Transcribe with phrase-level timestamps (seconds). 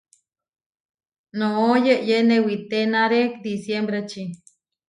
[1.39, 4.23] Noʼó yeyé newítenare disiembreči.